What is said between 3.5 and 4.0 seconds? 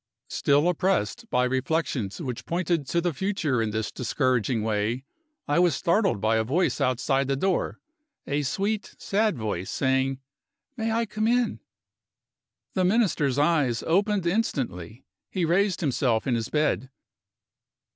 in this